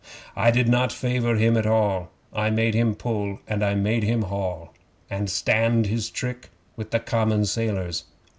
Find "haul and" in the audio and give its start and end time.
4.23-5.29